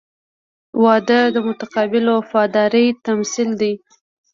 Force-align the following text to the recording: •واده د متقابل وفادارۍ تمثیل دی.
•واده 0.83 1.19
د 1.35 1.37
متقابل 1.47 2.05
وفادارۍ 2.17 2.87
تمثیل 3.07 3.49
دی. 3.61 3.73